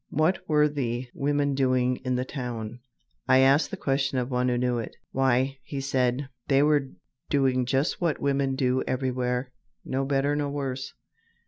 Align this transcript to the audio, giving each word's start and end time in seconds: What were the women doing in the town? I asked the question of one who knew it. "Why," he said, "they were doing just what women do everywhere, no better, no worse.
What 0.09 0.39
were 0.49 0.67
the 0.67 1.07
women 1.13 1.53
doing 1.53 1.97
in 1.97 2.15
the 2.15 2.25
town? 2.25 2.79
I 3.27 3.37
asked 3.41 3.69
the 3.69 3.77
question 3.77 4.17
of 4.17 4.31
one 4.31 4.49
who 4.49 4.57
knew 4.57 4.79
it. 4.79 4.95
"Why," 5.11 5.59
he 5.61 5.79
said, 5.79 6.27
"they 6.47 6.63
were 6.63 6.89
doing 7.29 7.67
just 7.67 8.01
what 8.01 8.19
women 8.19 8.55
do 8.55 8.81
everywhere, 8.87 9.51
no 9.85 10.03
better, 10.03 10.35
no 10.35 10.49
worse. 10.49 10.91